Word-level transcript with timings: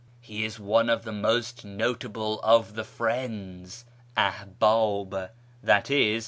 He 0.19 0.43
is 0.45 0.59
one 0.59 0.89
of 0.89 1.03
the 1.03 1.11
most 1.11 1.63
notable 1.63 2.39
of' 2.41 2.73
the 2.73 2.83
Friends 2.83 3.85
'"{AlibAh, 4.17 5.29
i.e. 5.67 6.19